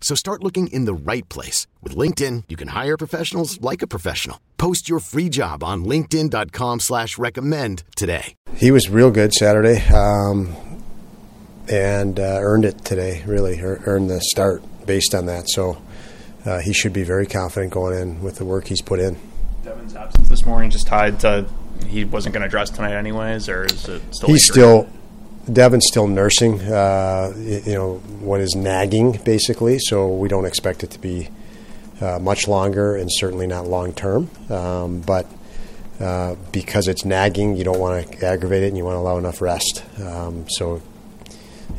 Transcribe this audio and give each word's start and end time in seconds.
So 0.00 0.14
start 0.14 0.42
looking 0.42 0.68
in 0.68 0.86
the 0.86 0.94
right 0.94 1.28
place. 1.28 1.66
With 1.82 1.94
LinkedIn, 1.94 2.44
you 2.48 2.56
can 2.56 2.68
hire 2.68 2.96
professionals 2.96 3.60
like 3.60 3.82
a 3.82 3.86
professional. 3.86 4.40
Post 4.56 4.88
your 4.88 5.00
free 5.00 5.28
job 5.28 5.62
on 5.62 5.84
linkedin.com 5.84 6.80
slash 6.80 7.18
recommend 7.18 7.84
today. 7.94 8.34
He 8.54 8.70
was 8.70 8.88
real 8.88 9.10
good 9.10 9.34
Saturday 9.34 9.86
um, 9.88 10.56
and 11.68 12.18
uh, 12.18 12.38
earned 12.40 12.64
it 12.64 12.84
today, 12.84 13.22
really, 13.26 13.60
earned 13.60 14.08
the 14.08 14.20
start 14.20 14.62
based 14.86 15.14
on 15.14 15.26
that. 15.26 15.50
So 15.50 15.82
uh, 16.46 16.60
he 16.60 16.72
should 16.72 16.92
be 16.92 17.02
very 17.02 17.26
confident 17.26 17.72
going 17.72 17.98
in 17.98 18.22
with 18.22 18.36
the 18.36 18.44
work 18.44 18.66
he's 18.66 18.82
put 18.82 19.00
in. 19.00 19.18
Devon's 19.64 19.94
absence 19.94 20.28
this 20.28 20.46
morning 20.46 20.70
just 20.70 20.86
tied 20.86 21.20
to 21.20 21.46
he 21.86 22.04
wasn't 22.04 22.32
going 22.32 22.42
to 22.42 22.48
dress 22.48 22.70
tonight 22.70 22.94
anyways, 22.94 23.48
or 23.48 23.64
is 23.64 23.88
it 23.88 24.02
still? 24.14 24.28
He's 24.28 24.44
still 24.44 24.88
Devon's 25.52 25.86
still 25.86 26.06
nursing, 26.06 26.60
uh, 26.60 27.32
you 27.36 27.74
know, 27.74 27.96
what 28.20 28.40
is 28.40 28.54
nagging 28.54 29.12
basically. 29.24 29.78
So 29.78 30.08
we 30.08 30.28
don't 30.28 30.44
expect 30.44 30.84
it 30.84 30.90
to 30.90 30.98
be 30.98 31.28
uh, 32.00 32.18
much 32.18 32.46
longer, 32.46 32.96
and 32.96 33.10
certainly 33.10 33.46
not 33.46 33.66
long 33.66 33.92
term. 33.92 34.30
Um, 34.50 35.00
but 35.00 35.26
uh, 36.00 36.36
because 36.52 36.86
it's 36.86 37.04
nagging, 37.04 37.56
you 37.56 37.64
don't 37.64 37.78
want 37.80 38.10
to 38.12 38.26
aggravate 38.26 38.62
it, 38.62 38.68
and 38.68 38.76
you 38.76 38.84
want 38.84 38.94
to 38.94 39.00
allow 39.00 39.18
enough 39.18 39.40
rest. 39.40 39.84
Um, 40.00 40.48
so 40.48 40.80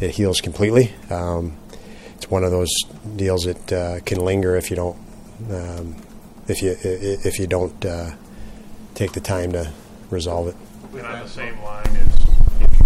it 0.02 0.12
heals 0.12 0.42
completely. 0.42 0.94
Um, 1.10 1.58
it's 2.16 2.30
one 2.30 2.44
of 2.44 2.52
those 2.52 2.74
deals 3.16 3.44
that 3.44 3.72
uh, 3.72 4.00
can 4.02 4.20
linger 4.26 4.58
if 4.58 4.70
you 4.70 4.76
don't 4.76 4.98
um, 5.50 5.96
if 6.48 6.62
you 6.62 6.76
if 6.84 7.40
you 7.40 7.48
don't 7.48 7.86
uh, 7.86 8.12
take 8.94 9.14
the 9.14 9.22
time 9.22 9.54
to 9.54 9.72
resolve 10.10 10.48
it. 10.48 10.56
On 10.94 11.20
the 11.22 11.28
same 11.30 11.62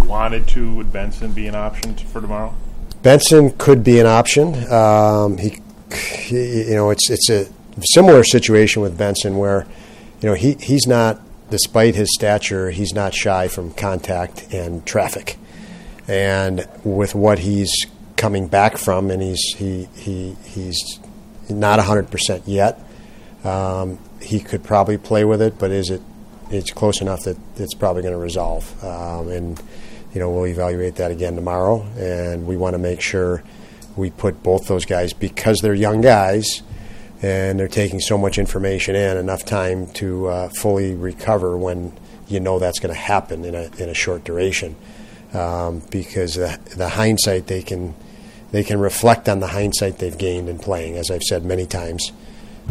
wanted 0.06 0.46
to, 0.48 0.74
would 0.74 0.92
Benson 0.92 1.32
be 1.32 1.46
an 1.46 1.54
option 1.54 1.94
for 1.94 2.20
tomorrow? 2.20 2.54
Benson 3.02 3.50
could 3.58 3.84
be 3.84 3.98
an 3.98 4.06
option. 4.06 4.70
Um, 4.72 5.38
he, 5.38 5.58
he, 5.92 6.68
you 6.68 6.74
know, 6.74 6.90
it's 6.90 7.10
it's 7.10 7.28
a 7.28 7.46
similar 7.92 8.24
situation 8.24 8.82
with 8.82 8.96
Benson 8.96 9.36
where, 9.36 9.66
you 10.20 10.28
know, 10.28 10.34
he 10.34 10.54
he's 10.54 10.86
not, 10.86 11.20
despite 11.50 11.94
his 11.94 12.08
stature, 12.14 12.70
he's 12.70 12.94
not 12.94 13.14
shy 13.14 13.48
from 13.48 13.72
contact 13.74 14.52
and 14.52 14.86
traffic, 14.86 15.36
and 16.08 16.66
with 16.82 17.14
what 17.14 17.40
he's 17.40 17.86
coming 18.16 18.46
back 18.48 18.78
from, 18.78 19.10
and 19.10 19.22
he's 19.22 19.54
he 19.56 19.88
he 19.96 20.36
he's 20.44 20.98
not 21.50 21.78
hundred 21.80 22.10
percent 22.10 22.44
yet. 22.46 22.80
Um, 23.44 23.98
he 24.22 24.40
could 24.40 24.64
probably 24.64 24.96
play 24.96 25.24
with 25.24 25.42
it, 25.42 25.58
but 25.58 25.70
is 25.70 25.90
it? 25.90 26.00
It's 26.50 26.70
close 26.70 27.00
enough 27.00 27.20
that 27.24 27.36
it's 27.56 27.74
probably 27.74 28.02
going 28.02 28.14
to 28.14 28.18
resolve, 28.18 28.82
um, 28.82 29.28
and 29.28 29.62
you 30.14 30.20
know, 30.20 30.30
we'll 30.30 30.46
evaluate 30.46 30.96
that 30.96 31.10
again 31.10 31.34
tomorrow, 31.34 31.82
and 31.98 32.46
we 32.46 32.56
want 32.56 32.74
to 32.74 32.78
make 32.78 33.00
sure 33.00 33.42
we 33.96 34.10
put 34.10 34.42
both 34.42 34.66
those 34.68 34.84
guys 34.84 35.12
because 35.12 35.58
they're 35.60 35.74
young 35.74 36.00
guys 36.00 36.62
and 37.22 37.58
they're 37.58 37.68
taking 37.68 38.00
so 38.00 38.16
much 38.16 38.38
information 38.38 38.94
in, 38.94 39.16
enough 39.16 39.44
time 39.44 39.86
to 39.94 40.28
uh, 40.28 40.48
fully 40.48 40.94
recover 40.94 41.56
when 41.56 41.92
you 42.28 42.40
know 42.40 42.58
that's 42.58 42.78
going 42.78 42.94
to 42.94 43.00
happen 43.00 43.44
in 43.44 43.54
a 43.54 43.70
in 43.78 43.88
a 43.88 43.94
short 43.94 44.24
duration. 44.24 44.76
Um, 45.32 45.82
because 45.90 46.34
the, 46.34 46.60
the 46.76 46.88
hindsight 46.88 47.48
they 47.48 47.62
can 47.62 47.94
they 48.52 48.62
can 48.62 48.78
reflect 48.78 49.28
on 49.28 49.40
the 49.40 49.48
hindsight 49.48 49.98
they've 49.98 50.16
gained 50.16 50.48
in 50.48 50.60
playing, 50.60 50.96
as 50.96 51.10
I've 51.10 51.24
said 51.24 51.44
many 51.44 51.66
times 51.66 52.12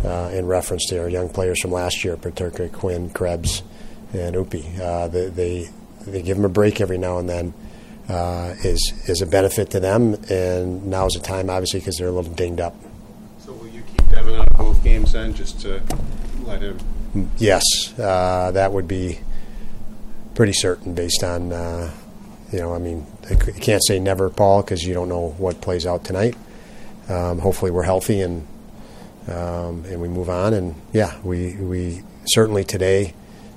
uh, 0.03 0.31
in 0.33 0.45
reference 0.45 0.85
to 0.87 1.01
our 1.01 1.09
young 1.09 1.27
players 1.27 1.61
from 1.61 1.71
last 1.71 2.05
year, 2.05 2.15
particularly 2.15 2.69
Quinn, 2.69 3.09
Krebs, 3.09 3.63
and 4.13 4.35
Upi. 4.35 4.79
Uh, 4.79 5.07
they, 5.09 5.27
they 5.27 5.69
they 6.05 6.21
give 6.21 6.37
them 6.37 6.45
a 6.45 6.49
break 6.49 6.81
every 6.81 6.97
now 6.97 7.17
and 7.17 7.29
then 7.29 7.53
uh, 8.09 8.53
is 8.63 8.93
is 9.07 9.21
a 9.21 9.25
benefit 9.25 9.69
to 9.71 9.79
them. 9.79 10.15
And 10.29 10.87
now 10.87 11.05
is 11.05 11.13
the 11.13 11.19
time, 11.19 11.49
obviously, 11.49 11.79
because 11.79 11.97
they're 11.97 12.07
a 12.07 12.11
little 12.11 12.33
dinged 12.33 12.59
up. 12.59 12.75
So 13.39 13.53
will 13.53 13.67
you 13.67 13.81
keep 13.81 14.09
Devon 14.09 14.35
out 14.35 14.47
of 14.51 14.57
both 14.57 14.83
games 14.83 15.13
then, 15.13 15.33
just 15.33 15.59
to 15.61 15.81
let 16.43 16.61
him? 16.61 16.79
Yes, 17.37 17.63
uh, 17.99 18.51
that 18.51 18.71
would 18.71 18.87
be 18.87 19.19
pretty 20.35 20.53
certain 20.53 20.93
based 20.93 21.23
on. 21.23 21.51
Uh, 21.51 21.91
you 22.51 22.59
know, 22.59 22.75
I 22.75 22.77
mean, 22.77 23.07
I 23.31 23.35
can't 23.35 23.83
say 23.83 23.99
never, 23.99 24.29
Paul, 24.29 24.61
because 24.61 24.83
you 24.83 24.93
don't 24.93 25.09
know 25.09 25.29
what 25.39 25.59
plays 25.59 25.87
out 25.87 26.03
tonight. 26.03 26.35
Um, 27.09 27.39
hopefully, 27.39 27.71
we're 27.71 27.83
healthy 27.83 28.21
and 28.21 28.47
um, 29.27 29.85
and 29.85 30.01
we 30.01 30.07
move 30.07 30.29
on. 30.29 30.53
And 30.53 30.75
yeah, 30.91 31.19
we 31.23 31.55
we 31.55 32.03
certainly 32.25 32.63
today 32.63 33.13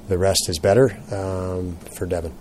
the 0.09 0.19
rest 0.19 0.49
is 0.49 0.59
better 0.59 0.97
um, 1.12 1.77
for 1.94 2.06
Devon. 2.06 2.33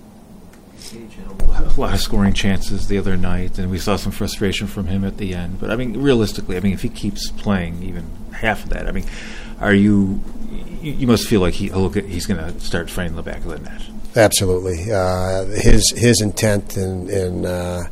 A 0.94 1.80
lot 1.80 1.94
of 1.94 2.00
scoring 2.00 2.34
chances 2.34 2.88
the 2.88 2.98
other 2.98 3.18
night, 3.18 3.58
and 3.58 3.72
we 3.72 3.80
saw 3.80 3.96
some 3.96 4.12
frustration 4.12 4.68
from 4.68 4.88
him 4.88 5.04
at 5.04 5.18
the 5.18 5.34
end. 5.34 5.60
But 5.60 5.72
I 5.72 5.76
mean, 5.76 6.00
realistically, 6.00 6.58
I 6.58 6.60
mean, 6.60 6.74
if 6.74 6.84
he 6.84 6.90
keeps 6.90 7.32
playing 7.32 7.82
even 7.84 8.08
half 8.34 8.64
of 8.64 8.70
that, 8.70 8.88
I 8.88 8.92
mean, 8.92 9.06
are 9.60 9.74
you? 9.74 10.22
You 10.82 11.08
must 11.08 11.28
feel 11.28 11.42
like 11.42 11.56
he 11.56 11.72
look 11.72 11.98
at, 11.98 12.06
he's 12.06 12.28
going 12.28 12.40
to 12.40 12.60
start 12.60 12.92
finding 12.92 13.16
the 13.16 13.24
back 13.24 13.38
of 13.38 13.46
the 13.46 13.60
net. 13.60 13.82
Absolutely, 14.16 14.92
uh, 14.92 15.46
his 15.46 15.92
his 15.96 16.22
intent 16.22 16.78
and 16.78 17.10
in, 17.10 17.38
in 17.40 17.46
uh, 17.46 17.84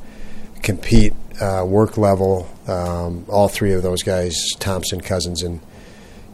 compete 0.61 1.13
uh, 1.41 1.65
work 1.67 1.97
level. 1.97 2.47
Um, 2.67 3.25
all 3.27 3.49
three 3.49 3.73
of 3.73 3.81
those 3.81 4.03
guys, 4.03 4.35
Thompson, 4.59 5.01
Cousins, 5.01 5.41
and 5.41 5.59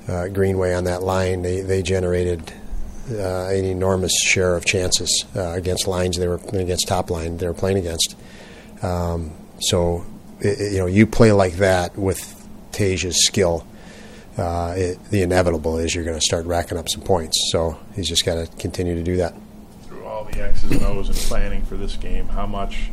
uh, 0.08 0.28
Greenway 0.28 0.74
on 0.74 0.84
that 0.84 1.04
line, 1.04 1.42
they 1.42 1.62
they 1.62 1.82
generated 1.82 2.54
uh, 3.12 3.48
an 3.48 3.66
enormous 3.66 4.12
share 4.22 4.56
of 4.56 4.66
chances 4.66 5.26
uh, 5.36 5.52
against 5.52 5.88
lines 5.88 6.18
they 6.18 6.28
were 6.28 6.40
against 6.54 6.88
top 6.88 7.10
line 7.10 7.38
they 7.38 7.48
were 7.48 7.54
playing 7.54 7.78
against. 7.78 8.16
Um, 8.82 9.32
so 9.60 10.06
it, 10.40 10.74
you 10.74 10.78
know 10.80 10.86
you 10.86 11.06
play 11.06 11.32
like 11.32 11.54
that 11.54 11.98
with 11.98 12.36
Tage's 12.72 13.26
skill. 13.26 13.66
Uh, 14.38 14.74
it, 14.78 15.04
the 15.06 15.22
inevitable 15.22 15.78
is 15.78 15.94
you're 15.94 16.06
going 16.06 16.18
to 16.18 16.22
start 16.22 16.46
racking 16.46 16.78
up 16.78 16.88
some 16.88 17.02
points. 17.02 17.50
So 17.52 17.78
he's 17.96 18.08
just 18.08 18.26
got 18.26 18.36
to 18.36 18.58
continue 18.58 18.96
to 18.96 19.04
do 19.04 19.18
that. 19.18 19.34
Through 19.84 20.06
all 20.06 20.24
the 20.24 20.42
X's 20.42 20.72
and 20.72 20.84
O's 20.84 21.10
and 21.10 21.18
planning 21.18 21.66
for 21.66 21.76
this 21.76 21.98
game, 21.98 22.28
how 22.30 22.46
much 22.46 22.90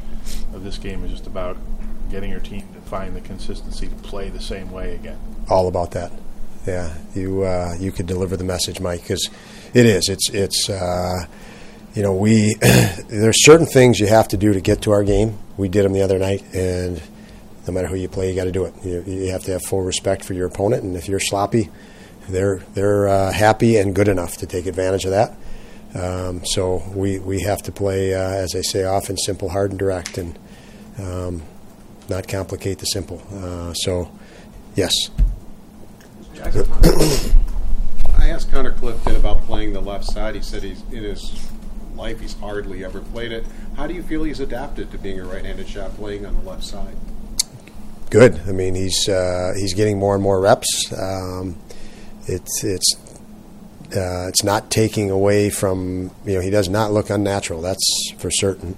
of 0.53 0.65
this 0.65 0.77
game 0.77 1.05
is 1.05 1.13
just 1.13 1.27
about 1.29 1.57
getting 2.11 2.31
your 2.31 2.41
team 2.41 2.67
to 2.75 2.81
find 2.89 3.15
the 3.15 3.21
consistency 3.21 3.87
to 3.87 3.95
play 3.97 4.29
the 4.29 4.41
same 4.41 4.73
way 4.73 4.95
again? 4.95 5.19
All 5.49 5.69
about 5.69 5.93
that. 5.93 6.11
Yeah, 6.67 6.95
you 7.15 7.45
uh, 7.45 7.77
you 7.79 7.93
could 7.93 8.07
deliver 8.07 8.37
the 8.37 8.45
message, 8.45 8.81
Mike, 8.81 9.03
because 9.03 9.31
it 9.77 9.85
is. 9.85 10.09
It's 10.09 10.31
it's 10.31 10.71
uh, 10.71 11.27
you 11.95 12.03
know 12.03 12.15
we 12.15 12.55
there's 13.09 13.45
certain 13.45 13.67
things 13.67 14.01
you 14.01 14.07
have 14.07 14.29
to 14.29 14.39
do 14.39 14.55
to 14.55 14.61
get 14.61 14.83
to 14.83 14.93
our 14.93 15.05
game. 15.05 15.39
We 15.59 15.69
did 15.69 15.85
them 15.85 15.93
the 15.93 16.03
other 16.03 16.19
night, 16.19 16.43
and 16.55 17.01
no 17.67 17.75
matter 17.75 17.87
who 17.89 17.97
you 17.97 18.09
play, 18.09 18.31
you 18.31 18.37
got 18.37 18.45
to 18.45 18.53
do 18.53 18.65
it. 18.65 18.75
You, 18.83 19.03
you, 19.07 19.31
have 19.33 19.43
to 19.45 19.53
have 19.53 19.63
full 19.63 19.83
respect 19.83 20.25
for 20.25 20.33
your 20.33 20.47
opponent, 20.47 20.83
and 20.83 20.97
if 20.97 21.09
you're 21.09 21.21
sloppy, 21.21 21.69
they're 22.29 22.61
they're 22.73 23.07
uh, 23.07 23.33
happy 23.33 23.77
and 23.77 23.95
good 23.95 24.09
enough 24.09 24.39
to 24.39 24.47
take 24.47 24.65
advantage 24.65 25.05
of 25.05 25.11
that. 25.11 25.37
Um, 25.95 26.45
so 26.45 26.83
we, 26.95 27.19
we 27.19 27.41
have 27.43 27.63
to 27.63 27.73
play, 27.73 28.13
uh, 28.13 28.19
as 28.19 28.55
I 28.55 28.61
say 28.61 28.85
often, 28.85 29.17
simple, 29.17 29.49
hard, 29.49 29.71
and 29.71 29.79
direct, 29.79 30.19
and 30.19 30.39
um, 30.99 31.43
not 32.09 32.29
complicate 32.29 32.81
the 32.81 32.87
simple. 32.87 33.23
Uh, 33.33 33.73
so, 33.73 34.11
yes. 34.75 34.93
I 38.27 38.31
asked 38.31 38.51
Connor 38.51 38.73
Clifton 38.73 39.15
about 39.15 39.43
playing 39.43 39.73
the 39.73 39.81
left 39.81 40.05
side. 40.05 40.35
He 40.35 40.41
said 40.43 40.65
he's 40.65 40.83
in 40.91 41.05
his 41.05 41.49
life 41.95 42.19
he's 42.19 42.35
hardly 42.35 42.85
ever 42.85 43.01
played 43.01 43.31
it. 43.31 43.45
How 43.77 43.87
do 43.87 43.95
you 43.95 44.03
feel 44.03 44.25
he's 44.25 44.41
adapted 44.41 44.91
to 44.91 44.99
being 44.99 45.21
a 45.21 45.25
right-handed 45.25 45.69
shot 45.69 45.95
playing 45.95 46.27
on 46.27 46.35
the 46.35 46.51
left 46.51 46.65
side? 46.65 46.97
Good. 48.11 48.41
I 48.49 48.51
mean, 48.51 48.75
he's 48.75 49.09
uh, 49.09 49.53
he's 49.57 49.75
getting 49.75 50.01
more 50.01 50.15
and 50.15 50.23
more 50.25 50.41
reps. 50.41 50.93
Um, 50.93 51.57
it's 52.27 52.65
it's 52.65 52.97
uh, 53.97 54.27
it's 54.27 54.43
not 54.43 54.73
taking 54.73 55.09
away 55.09 55.49
from 55.49 56.11
you 56.25 56.35
know 56.35 56.41
he 56.41 56.51
does 56.51 56.69
not 56.69 56.91
look 56.91 57.11
unnatural. 57.11 57.63
That's 57.63 58.13
for 58.19 58.33
certain. 58.33 58.77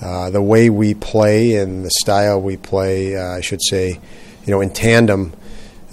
Uh, 0.00 0.30
the 0.30 0.40
way 0.40 0.70
we 0.70 0.94
play 0.94 1.56
and 1.56 1.84
the 1.84 1.90
style 1.90 2.40
we 2.40 2.56
play, 2.56 3.16
uh, 3.16 3.36
I 3.36 3.42
should 3.42 3.60
say, 3.62 4.00
you 4.46 4.50
know, 4.50 4.62
in 4.62 4.70
tandem. 4.70 5.34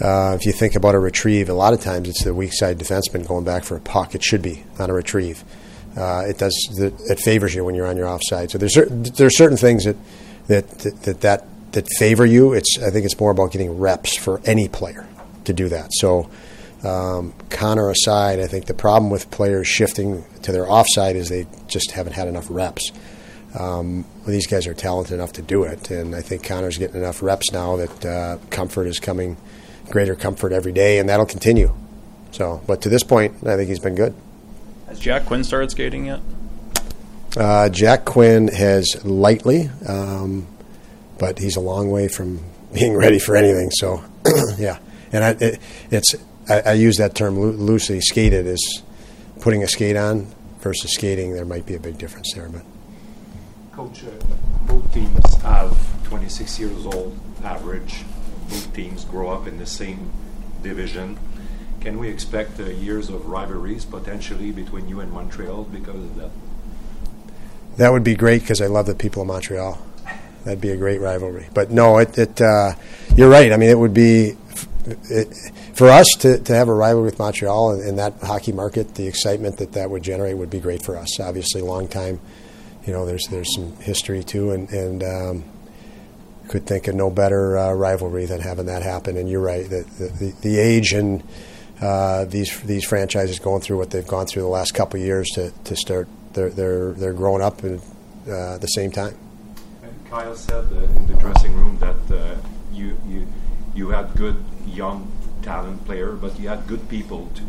Uh, 0.02 0.36
if 0.40 0.46
you 0.46 0.52
think 0.52 0.76
about 0.76 0.94
a 0.94 1.00
retrieve, 1.00 1.50
a 1.50 1.54
lot 1.54 1.74
of 1.74 1.80
times 1.80 2.10
it's 2.10 2.24
the 2.24 2.34
weak 2.34 2.52
side 2.54 2.78
defenseman 2.78 3.26
going 3.26 3.46
back 3.46 3.64
for 3.64 3.78
a 3.78 3.80
puck. 3.80 4.14
It 4.14 4.24
should 4.24 4.42
be 4.42 4.64
on 4.78 4.90
a 4.90 4.94
retrieve. 4.94 5.44
Uh, 5.96 6.26
it 6.28 6.38
does. 6.38 6.54
It 6.80 7.20
favors 7.20 7.56
you 7.56 7.64
when 7.64 7.76
you're 7.76 7.88
on 7.88 7.96
your 7.96 8.08
offside. 8.08 8.52
So 8.52 8.58
there's 8.58 8.76
there's 8.76 9.38
certain 9.38 9.58
things 9.58 9.86
that 9.86 9.96
that 10.48 10.70
that 11.04 11.22
that 11.22 11.46
that 11.72 11.88
favor 11.98 12.26
you. 12.26 12.54
It's 12.54 12.78
I 12.80 12.90
think 12.90 13.06
it's 13.06 13.18
more 13.18 13.32
about 13.32 13.52
getting 13.54 13.80
reps 13.80 14.18
for 14.18 14.42
any 14.46 14.68
player 14.68 15.08
to 15.46 15.54
do 15.54 15.70
that. 15.70 15.92
So. 15.94 16.30
Um, 16.84 17.34
Connor 17.50 17.90
aside, 17.90 18.40
I 18.40 18.46
think 18.46 18.66
the 18.66 18.76
problem 18.76 19.10
with 19.10 19.32
players 19.32 19.68
shifting 19.68 20.24
to 20.44 20.52
their 20.52 20.70
offside 20.70 21.16
is 21.16 21.30
they 21.30 21.48
just 21.66 21.90
haven't 21.90 22.14
had 22.14 22.28
enough 22.28 22.46
reps. 22.48 22.92
Um, 23.58 24.06
these 24.28 24.46
guys 24.48 24.68
are 24.68 24.74
talented 24.74 25.14
enough 25.14 25.34
to 25.34 25.42
do 25.42 25.64
it, 25.64 25.90
and 25.90 26.14
I 26.14 26.22
think 26.22 26.44
Connor's 26.44 26.78
getting 26.78 26.98
enough 26.98 27.24
reps 27.24 27.52
now 27.52 27.78
that 27.78 28.06
uh, 28.06 28.38
comfort 28.50 28.86
is 28.86 29.00
coming, 29.00 29.38
greater 29.90 30.16
comfort 30.16 30.52
every 30.52 30.72
day, 30.72 31.00
and 31.00 31.10
that'll 31.10 31.26
continue. 31.26 31.74
So, 32.32 32.62
but 32.68 32.82
to 32.82 32.90
this 32.90 33.04
point, 33.04 33.36
I 33.46 33.56
think 33.56 33.70
he's 33.70 33.80
been 33.80 33.96
good. 33.96 34.14
Has 34.88 35.00
Jack 35.00 35.26
Quinn 35.26 35.44
started 35.44 35.72
skating 35.72 36.06
yet? 36.06 36.20
Uh, 37.38 37.70
Jack 37.70 38.06
Quinn 38.06 38.48
has 38.48 39.04
lightly, 39.04 39.70
um, 39.88 40.48
but 41.18 41.40
he's 41.40 41.56
a 41.56 41.62
long 41.62 41.92
way 41.92 42.08
from 42.08 42.44
being 42.74 42.96
ready 42.96 43.20
for 43.20 43.36
anything. 43.36 43.72
So, 43.72 44.04
yeah, 44.58 44.80
and 45.12 45.24
I, 45.24 45.30
it, 45.40 45.60
it's 45.92 46.16
I, 46.50 46.62
I, 46.62 46.74
use 46.74 46.98
that 46.98 47.16
term 47.16 47.38
lo- 47.38 47.50
loosely. 47.50 48.00
Skated 48.02 48.46
is 48.46 48.84
putting 49.42 49.64
a 49.64 49.68
skate 49.68 49.96
on 49.96 50.28
versus 50.60 50.94
skating. 50.94 51.34
There 51.34 51.46
might 51.46 51.66
be 51.66 51.76
a 51.76 51.80
big 51.80 51.98
difference 51.98 52.34
there, 52.34 52.50
but. 52.50 52.64
Coach, 53.74 54.04
uh, 54.06 54.26
both 54.68 54.94
teams 54.94 55.36
have 55.42 55.78
26 56.06 56.60
years 56.60 56.86
old 56.86 57.18
average. 57.44 58.04
Both 58.50 58.74
teams 58.74 59.06
grow 59.06 59.30
up 59.30 59.48
in 59.48 59.58
the 59.58 59.66
same 59.66 60.12
division. 60.62 61.18
Can 61.82 62.00
we 62.00 62.10
expect 62.10 62.60
uh, 62.60 62.66
years 62.66 63.10
of 63.10 63.28
rivalries 63.28 63.86
potentially 63.86 64.52
between 64.52 64.88
you 64.88 65.00
and 65.00 65.12
Montreal 65.12 65.66
because 65.66 65.96
of 65.96 66.16
that? 66.16 66.32
That 67.78 67.92
would 67.92 68.04
be 68.04 68.16
great 68.16 68.42
because 68.42 68.62
I 68.62 68.68
love 68.68 68.86
the 68.86 68.96
people 68.96 69.22
of 69.22 69.28
Montreal. 69.28 69.80
That'd 70.44 70.62
be 70.62 70.70
a 70.70 70.78
great 70.78 71.02
rivalry. 71.02 71.48
But 71.54 71.72
no, 71.72 71.98
it, 71.98 72.18
it 72.18 72.42
uh, 72.42 72.74
you're 73.16 73.30
right. 73.30 73.52
I 73.52 73.58
mean, 73.58 73.70
it 73.70 73.78
would 73.78 73.94
be 73.94 74.38
it, 74.86 75.34
for 75.74 75.90
us 75.90 76.08
to, 76.20 76.40
to 76.40 76.54
have 76.54 76.70
a 76.70 76.74
rivalry 76.74 77.06
with 77.06 77.20
Montreal 77.20 77.74
in, 77.74 77.88
in, 77.90 77.96
that 77.98 78.14
hockey 78.22 78.52
market. 78.52 78.96
The 78.96 79.08
excitement 79.08 79.58
that 79.58 79.74
that 79.74 79.90
would 79.90 80.04
generate 80.04 80.38
would 80.38 80.50
be 80.50 80.60
great 80.60 80.84
for 80.84 80.98
us. 80.98 81.20
Obviously, 81.20 81.62
long 81.62 81.88
time. 81.88 82.20
You 82.86 82.94
know, 82.94 83.06
there's 83.06 83.28
there's 83.30 83.54
some 83.56 83.76
history 83.78 84.24
too, 84.24 84.52
and 84.52 84.70
and 84.70 85.04
um, 85.04 85.44
could 86.48 86.66
think 86.66 86.88
of 86.88 86.96
no 86.96 87.10
better 87.10 87.58
uh, 87.58 87.74
rivalry 87.74 88.26
than 88.26 88.42
having 88.42 88.68
that 88.68 88.84
happen. 88.84 89.18
And 89.18 89.30
you're 89.30 89.42
right. 89.42 89.70
The 89.70 89.84
the, 90.00 90.34
the 90.42 90.60
age 90.60 90.94
and 90.94 91.24
uh, 91.82 92.26
these 92.26 92.60
these 92.62 92.86
franchises 92.86 93.40
going 93.40 93.62
through 93.62 93.78
what 93.78 93.92
they've 93.92 94.08
gone 94.08 94.28
through 94.28 94.44
the 94.44 94.48
last 94.48 94.74
couple 94.74 95.00
years 95.00 95.28
to, 95.32 95.52
to 95.66 95.76
start 95.76 96.08
they're 96.34 96.50
they're 96.50 96.92
they're 96.94 97.14
growing 97.14 97.42
up 97.42 97.64
at 97.64 97.80
uh, 98.30 98.58
the 98.58 98.68
same 98.68 98.92
time. 98.92 99.18
And 99.84 100.10
Kyle 100.10 100.36
said 100.36 100.72
in 100.72 101.08
the 101.08 101.16
dressing 101.16 101.54
room 101.56 101.78
that 101.80 102.16
uh, 102.16 102.36
you 102.72 102.98
you 103.08 103.28
you 103.74 103.90
had 103.90 104.14
good 104.16 104.44
young 104.66 105.12
talent 105.42 105.84
player, 105.86 106.14
but 106.14 106.40
you 106.40 106.50
had 106.50 106.68
good 106.68 106.88
people 106.90 107.30
too 107.36 107.46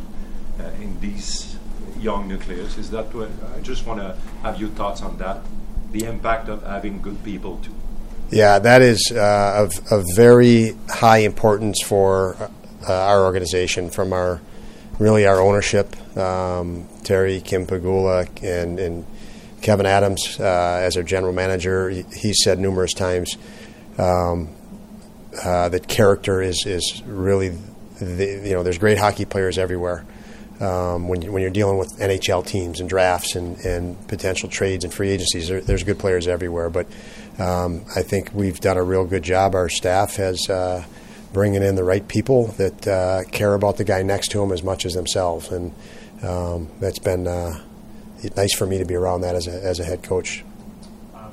uh, 0.61 0.71
in 0.83 0.99
these 1.01 1.57
young 1.99 2.29
nucleus. 2.29 2.79
Is 2.79 2.91
that 2.91 3.15
what 3.15 3.31
I 3.55 3.61
just 3.61 3.87
want 3.87 4.01
to 4.01 4.17
have 4.43 4.61
your 4.61 4.71
thoughts 4.71 5.03
on 5.03 5.19
that? 5.19 5.41
The 5.93 6.05
impact 6.05 6.49
of 6.49 6.63
having 6.63 7.01
good 7.01 7.23
people 7.23 7.59
too. 7.59 7.75
Yeah, 8.31 8.59
that 8.59 8.83
is 8.83 9.13
uh, 9.15 9.67
of, 9.69 9.93
of 9.93 10.05
very 10.17 10.77
high 10.89 11.19
importance 11.19 11.81
for 11.81 12.37
uh, 12.89 12.93
our 12.93 13.25
organization, 13.25 13.89
from 13.91 14.13
our 14.13 14.41
really 14.99 15.27
our 15.27 15.41
ownership, 15.41 15.95
um, 16.17 16.89
Terry 17.05 17.41
Kim 17.41 17.67
Pegula 17.67 18.27
and, 18.43 18.81
and 18.81 19.07
Kevin 19.63 19.87
Adams 19.87 20.41
uh, 20.41 20.81
as 20.83 20.97
our 20.97 21.05
general 21.05 21.33
manager. 21.33 21.89
He, 21.89 22.03
he 22.15 22.33
said 22.33 22.59
numerous 22.59 22.95
times 22.95 23.37
um, 23.99 24.49
uh, 25.45 25.69
that 25.69 25.87
character 25.87 26.43
is 26.43 26.65
is 26.67 27.03
really 27.07 27.57
the, 28.01 28.43
you 28.45 28.55
know 28.55 28.63
there's 28.63 28.79
great 28.79 28.99
hockey 28.99 29.25
players 29.25 29.57
everywhere. 29.57 30.05
Um, 30.61 31.09
when, 31.09 31.21
you, 31.21 31.31
when 31.33 31.43
you're 31.43 31.51
dealing 31.51 31.77
with 31.77 31.99
NHL 31.99 32.47
teams 32.47 32.81
and 32.81 32.89
drafts 32.89 33.35
and, 33.37 33.59
and 33.59 34.09
potential 34.09 34.49
trades 34.49 34.85
and 34.85 34.95
free 34.95 35.11
agencies, 35.11 35.49
there, 35.49 35.61
there's 35.61 35.83
good 35.83 35.99
players 35.99 36.27
everywhere. 36.27 36.71
But 36.71 36.87
um, 37.39 37.85
I 37.95 38.03
think 38.03 38.31
we've 38.33 38.59
done 38.59 38.79
a 38.79 38.83
real 38.83 39.05
good 39.05 39.23
job. 39.23 39.55
Our 39.55 39.69
staff 39.69 40.17
has 40.17 40.49
uh, 40.49 40.85
bringing 41.33 41.63
in 41.63 41.75
the 41.75 41.85
right 41.85 42.07
people 42.09 42.47
that 42.53 42.89
uh, 42.89 43.25
care 43.31 43.53
about 43.53 43.77
the 43.77 43.85
guy 43.85 44.03
next 44.03 44.29
to 44.29 44.39
them 44.39 44.53
as 44.53 44.63
much 44.63 44.87
as 44.87 44.95
themselves, 44.95 45.51
and 45.51 45.75
um, 46.23 46.71
that's 46.81 46.99
been 46.99 47.27
uh, 47.27 47.61
nice 48.37 48.55
for 48.55 48.67
me 48.67 48.79
to 48.79 48.87
be 48.87 48.95
around 48.95 49.21
that 49.21 49.35
as 49.35 49.47
a, 49.47 49.63
as 49.63 49.79
a 49.79 49.85
head 49.85 50.03
coach. 50.03 50.43
Um, 51.15 51.33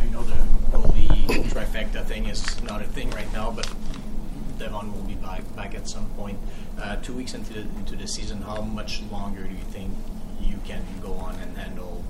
I, 0.00 0.06
know 0.06 0.22
the 0.22 0.32
goalie 0.72 1.44
trifecta 1.50 2.04
thing 2.06 2.24
is 2.26 2.62
not 2.62 2.80
a 2.80 2.84
thing 2.84 3.10
right 3.10 3.30
now, 3.34 3.50
but 3.50 3.70
Devon 4.58 4.92
will 4.92 5.02
be 5.02 5.14
back, 5.14 5.42
back 5.56 5.74
at 5.74 5.88
some 5.88 6.06
point. 6.16 6.38
Uh, 6.80 6.96
two 6.96 7.12
weeks 7.12 7.34
into 7.34 7.52
the, 7.52 7.60
into 7.60 7.96
the 7.96 8.06
season, 8.06 8.42
how 8.42 8.60
much 8.62 9.02
longer 9.10 9.42
do 9.42 9.50
you 9.50 9.64
think 9.70 9.90
you 10.40 10.58
can 10.64 10.82
go 11.02 11.12
on 11.14 11.34
and 11.36 11.56
handle 11.56 12.02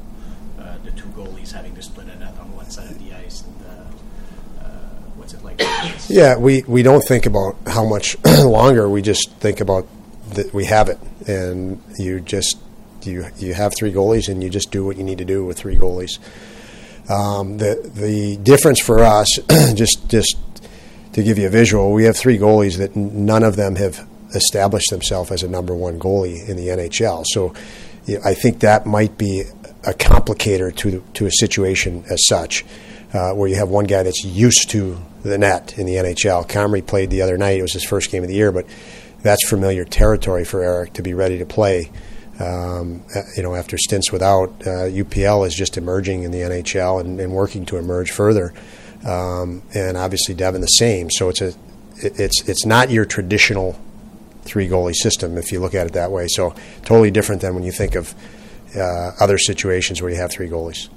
uh, 0.59 0.77
the 0.85 0.91
two 0.93 1.09
goalies 1.09 1.53
having 1.53 1.75
to 1.75 1.83
split 1.83 2.07
a 2.07 2.17
net 2.17 2.39
on 2.39 2.55
one 2.55 2.71
side 2.71 2.91
of 2.91 2.99
the 2.99 3.15
ice? 3.15 3.43
And, 3.43 3.67
uh, 3.67 3.85
what's 5.17 5.35
it 5.35 5.43
like? 5.43 5.61
Yeah, 6.09 6.37
we, 6.37 6.63
we 6.67 6.83
don't 6.83 7.03
think 7.03 7.27
about 7.27 7.57
how 7.67 7.85
much 7.85 8.17
longer. 8.25 8.89
We 8.89 9.03
just 9.03 9.31
think 9.33 9.61
about 9.61 9.87
that 10.31 10.53
we 10.53 10.65
have 10.67 10.89
it, 10.89 10.99
and 11.27 11.83
you 11.99 12.21
just 12.21 12.59
you 13.03 13.27
you 13.39 13.55
have 13.55 13.75
three 13.77 13.93
goalies, 13.93 14.29
and 14.29 14.43
you 14.43 14.51
just 14.51 14.71
do 14.71 14.85
what 14.85 14.97
you 14.97 15.05
need 15.05 15.19
to 15.19 15.25
do 15.25 15.45
with 15.45 15.59
three 15.59 15.77
goalies. 15.77 16.19
Um, 17.11 17.59
the 17.59 17.91
the 17.95 18.37
difference 18.39 18.81
for 18.81 19.01
us, 19.01 19.39
just 19.75 20.09
just 20.09 20.37
to 21.15 21.23
give 21.23 21.39
you 21.39 21.47
a 21.47 21.51
visual, 21.51 21.93
we 21.93 22.05
have 22.05 22.17
three 22.17 22.39
goalies 22.39 22.79
that 22.79 22.95
none 22.95 23.43
of 23.43 23.57
them 23.57 23.77
have 23.77 24.07
established 24.35 24.91
themselves 24.91 25.31
as 25.31 25.43
a 25.43 25.49
number 25.49 25.75
one 25.75 25.99
goalie 25.99 26.47
in 26.49 26.57
the 26.57 26.69
NHL. 26.69 27.25
So 27.27 27.55
I 28.25 28.35
think 28.35 28.61
that 28.61 28.85
might 28.85 29.17
be 29.17 29.45
a 29.87 29.93
complicator 29.93 30.75
to 30.77 31.05
to 31.15 31.27
a 31.27 31.31
situation 31.31 32.05
as 32.11 32.27
such 32.27 32.65
uh, 33.13 33.33
where 33.33 33.49
you 33.49 33.57
have 33.57 33.69
one 33.69 33.85
guy 33.85 34.03
that's 34.03 34.25
used 34.25 34.71
to 34.71 34.99
the 35.23 35.39
net 35.39 35.79
in 35.79 35.87
the 35.87 35.95
NHL. 35.95 36.49
Comrie 36.49 36.85
played 36.85 37.11
the 37.11 37.23
other 37.23 37.39
night; 37.39 37.59
it 37.59 37.63
was 37.63 37.73
his 37.73 37.85
first 37.85 38.11
game 38.11 38.23
of 38.23 38.29
the 38.29 38.35
year, 38.35 38.51
but 38.51 38.67
that's 39.23 39.49
familiar 39.49 39.85
territory 39.85 40.45
for 40.45 40.63
Eric 40.63 40.95
to 40.95 41.03
be 41.03 41.15
ready 41.15 41.39
to 41.39 41.47
play. 41.47 41.91
Um, 42.41 43.05
you 43.37 43.45
know, 43.45 43.55
after 43.55 43.79
stints 43.79 44.11
without, 44.11 44.51
uh, 44.63 44.91
UPL 44.91 45.47
is 45.47 45.55
just 45.55 45.79
emerging 45.79 46.25
in 46.25 46.33
the 46.33 46.41
NHL 46.41 47.01
and, 47.01 47.21
and 47.21 47.33
working 47.33 47.65
to 47.67 47.77
emerge 47.77 48.11
further. 48.11 48.53
Um, 49.05 49.63
and 49.75 49.97
obviously 49.97 50.35
Devon 50.35 50.61
the 50.61 50.67
same. 50.67 51.11
So 51.11 51.29
it's 51.29 51.43
a 51.43 51.53
it's 51.97 52.49
it's 52.49 52.65
not 52.65 52.91
your 52.91 53.05
traditional 53.05 53.79
three 54.43 54.69
goalie 54.69 54.95
system 54.95 55.39
if 55.39 55.53
you 55.53 55.61
look 55.61 55.75
at 55.75 55.87
it 55.87 55.93
that 55.93 56.11
way. 56.11 56.27
So 56.29 56.55
totally 56.83 57.11
different 57.11 57.43
than 57.43 57.55
when 57.55 57.65
you 57.65 57.73
think 57.73 57.95
of 57.95 58.15
uh, 58.77 59.13
other 59.21 59.39
situations 59.39 60.03
where 60.03 60.11
you 60.11 60.17
have 60.17 60.31
three 60.31 60.49
goalies. 60.49 60.89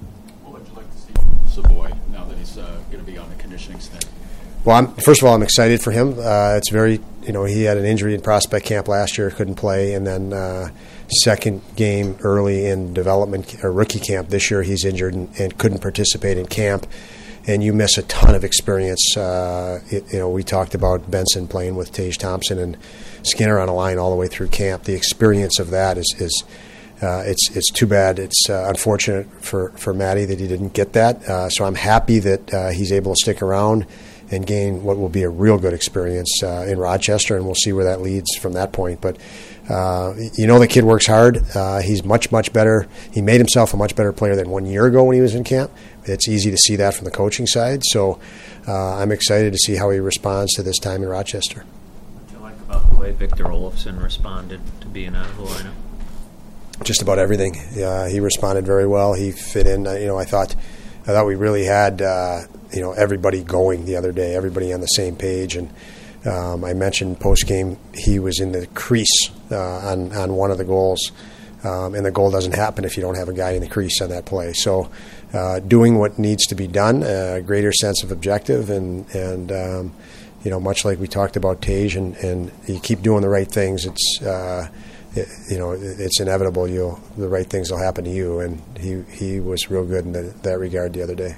Well, 0.43 0.53
would 0.53 0.67
you 0.67 0.73
like 0.73 0.91
to 0.91 0.97
see 0.97 1.61
Savoie 1.61 1.91
now 2.11 2.25
that 2.25 2.37
he's 2.37 2.57
uh, 2.57 2.79
going 2.91 3.03
to 3.03 3.11
be 3.11 3.17
on 3.17 3.29
the 3.29 3.35
conditioning 3.35 3.79
stint? 3.79 4.05
Well, 4.65 4.75
I'm, 4.75 4.93
first 4.95 5.21
of 5.21 5.27
all, 5.27 5.35
I'm 5.35 5.43
excited 5.43 5.81
for 5.81 5.91
him. 5.91 6.19
Uh, 6.19 6.55
it's 6.57 6.69
very, 6.69 6.99
you 7.23 7.31
know, 7.31 7.45
he 7.45 7.63
had 7.63 7.77
an 7.77 7.85
injury 7.85 8.13
in 8.13 8.21
prospect 8.21 8.65
camp 8.65 8.87
last 8.89 9.17
year, 9.17 9.29
couldn't 9.31 9.55
play, 9.55 9.93
and 9.93 10.05
then 10.05 10.33
uh, 10.33 10.71
second 11.07 11.61
game 11.75 12.17
early 12.21 12.65
in 12.65 12.93
development 12.93 13.63
or 13.63 13.71
rookie 13.71 13.99
camp 13.99 14.29
this 14.29 14.51
year, 14.51 14.63
he's 14.63 14.83
injured 14.83 15.13
and, 15.13 15.39
and 15.39 15.57
couldn't 15.57 15.79
participate 15.79 16.37
in 16.37 16.47
camp. 16.47 16.85
And 17.47 17.63
you 17.63 17.73
miss 17.73 17.97
a 17.97 18.03
ton 18.03 18.35
of 18.35 18.43
experience. 18.43 19.15
Uh, 19.15 19.79
it, 19.89 20.11
you 20.11 20.19
know, 20.19 20.29
we 20.29 20.43
talked 20.43 20.75
about 20.75 21.09
Benson 21.09 21.47
playing 21.47 21.75
with 21.75 21.93
Tage 21.93 22.17
Thompson 22.17 22.59
and 22.59 22.77
Skinner 23.23 23.57
on 23.57 23.69
a 23.69 23.73
line 23.73 23.97
all 23.97 24.09
the 24.09 24.17
way 24.17 24.27
through 24.27 24.49
camp. 24.49 24.83
The 24.83 24.93
experience 24.93 25.57
of 25.57 25.69
that 25.69 25.97
is, 25.97 26.13
is 26.19 26.43
uh, 27.01 27.23
it's 27.25 27.55
it's 27.55 27.71
too 27.71 27.85
bad. 27.85 28.19
It's 28.19 28.49
uh, 28.49 28.65
unfortunate 28.67 29.27
for 29.41 29.69
for 29.71 29.93
Matty 29.93 30.25
that 30.25 30.39
he 30.39 30.47
didn't 30.47 30.73
get 30.73 30.93
that. 30.93 31.23
Uh, 31.23 31.49
so 31.49 31.63
I'm 31.63 31.75
happy 31.75 32.19
that 32.19 32.53
uh, 32.53 32.69
he's 32.69 32.91
able 32.91 33.13
to 33.13 33.19
stick 33.21 33.41
around 33.41 33.85
and 34.31 34.45
gain 34.45 34.83
what 34.83 34.97
will 34.97 35.09
be 35.09 35.23
a 35.23 35.29
real 35.29 35.57
good 35.57 35.73
experience 35.73 36.41
uh, 36.43 36.65
in 36.67 36.77
Rochester, 36.79 37.37
and 37.37 37.45
we'll 37.45 37.55
see 37.55 37.71
where 37.71 37.85
that 37.85 38.01
leads 38.01 38.35
from 38.35 38.53
that 38.53 38.73
point. 38.73 38.99
But 38.99 39.17
uh, 39.69 40.13
you 40.37 40.47
know, 40.47 40.59
the 40.59 40.67
kid 40.67 40.83
works 40.83 41.07
hard. 41.07 41.37
he's 41.83 42.03
much 42.03 42.31
much 42.31 42.53
better. 42.53 42.87
He 43.11 43.21
made 43.21 43.39
himself 43.39 43.73
a 43.73 43.77
much 43.77 43.95
better 43.95 44.13
player 44.13 44.35
than 44.35 44.49
one 44.49 44.65
year 44.65 44.85
ago 44.85 45.03
when 45.03 45.15
he 45.15 45.21
was 45.21 45.35
in 45.35 45.43
camp. 45.43 45.71
It's 46.05 46.27
easy 46.27 46.51
to 46.51 46.57
see 46.57 46.77
that 46.77 46.93
from 46.93 47.05
the 47.05 47.11
coaching 47.11 47.47
side. 47.47 47.81
So 47.85 48.19
I'm 48.67 49.11
excited 49.11 49.51
to 49.53 49.57
see 49.57 49.75
how 49.75 49.89
he 49.89 49.99
responds 49.99 50.53
to 50.53 50.63
this 50.63 50.79
time 50.79 51.03
in 51.03 51.09
Rochester. 51.09 51.63
What 51.63 52.27
do 52.27 52.33
you 52.35 52.39
like 52.41 52.57
about 52.59 52.89
the 52.89 52.95
way 52.95 53.11
Victor 53.11 53.45
Olofsson 53.45 54.01
responded 54.01 54.61
to 54.81 54.87
being 54.87 55.15
out 55.15 55.29
of 55.29 55.37
the 55.37 55.43
lineup? 55.43 55.73
just 56.83 57.01
about 57.01 57.19
everything. 57.19 57.55
Uh, 57.81 58.07
he 58.07 58.19
responded 58.19 58.65
very 58.65 58.87
well. 58.87 59.13
He 59.13 59.31
fit 59.31 59.67
in. 59.67 59.87
Uh, 59.87 59.93
you 59.93 60.07
know, 60.07 60.17
I 60.17 60.25
thought, 60.25 60.55
I 61.03 61.07
thought 61.07 61.25
we 61.25 61.35
really 61.35 61.65
had, 61.65 62.01
uh, 62.01 62.41
you 62.73 62.81
know, 62.81 62.91
everybody 62.93 63.43
going 63.43 63.85
the 63.85 63.95
other 63.95 64.11
day, 64.11 64.35
everybody 64.35 64.73
on 64.73 64.81
the 64.81 64.87
same 64.87 65.15
page. 65.15 65.55
And 65.55 65.73
um, 66.25 66.63
I 66.63 66.73
mentioned 66.73 67.19
post 67.19 67.47
game, 67.47 67.77
he 67.93 68.19
was 68.19 68.39
in 68.39 68.51
the 68.51 68.67
crease 68.67 69.29
uh, 69.29 69.36
on 69.55 70.13
on 70.15 70.33
one 70.33 70.51
of 70.51 70.57
the 70.57 70.65
goals, 70.65 71.11
um, 71.63 71.95
and 71.95 72.05
the 72.05 72.11
goal 72.11 72.31
doesn't 72.31 72.55
happen 72.55 72.85
if 72.85 72.97
you 72.97 73.01
don't 73.01 73.15
have 73.15 73.29
a 73.29 73.33
guy 73.33 73.51
in 73.51 73.61
the 73.61 73.67
crease 73.67 74.01
on 74.01 74.09
that 74.09 74.25
play. 74.25 74.53
So, 74.53 74.89
uh, 75.33 75.59
doing 75.59 75.97
what 75.97 76.19
needs 76.19 76.45
to 76.47 76.55
be 76.55 76.67
done, 76.67 77.03
a 77.03 77.41
greater 77.41 77.71
sense 77.71 78.03
of 78.03 78.11
objective, 78.11 78.69
and 78.69 79.09
and 79.13 79.51
um, 79.51 79.93
you 80.43 80.51
know, 80.51 80.59
much 80.59 80.85
like 80.85 80.99
we 80.99 81.07
talked 81.07 81.35
about 81.35 81.61
Tage, 81.61 81.95
and, 81.95 82.15
and 82.17 82.51
you 82.67 82.79
keep 82.79 83.01
doing 83.01 83.21
the 83.21 83.29
right 83.29 83.49
things. 83.49 83.85
It's 83.85 84.21
uh, 84.21 84.69
it, 85.13 85.27
you 85.49 85.57
know, 85.57 85.71
it's 85.71 86.19
inevitable. 86.19 86.67
You'll 86.67 86.99
the 87.17 87.27
right 87.27 87.49
things 87.49 87.71
will 87.71 87.79
happen 87.79 88.05
to 88.05 88.11
you, 88.11 88.39
and 88.39 88.61
he 88.79 89.01
he 89.11 89.39
was 89.39 89.69
real 89.69 89.85
good 89.85 90.05
in 90.05 90.11
the, 90.13 90.33
that 90.43 90.59
regard 90.59 90.93
the 90.93 91.03
other 91.03 91.15
day. 91.15 91.35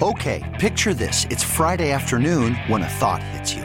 Okay, 0.00 0.56
picture 0.58 0.94
this: 0.94 1.26
it's 1.30 1.44
Friday 1.44 1.92
afternoon 1.92 2.54
when 2.68 2.82
a 2.82 2.88
thought 2.88 3.22
hits 3.22 3.54
you. 3.54 3.64